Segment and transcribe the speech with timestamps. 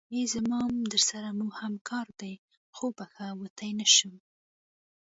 [0.15, 2.33] ای زما ام درسره موهم کار دی
[2.75, 4.13] خو وبښه وتی نشم.